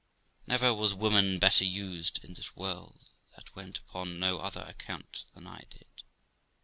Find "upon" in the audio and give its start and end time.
3.77-4.17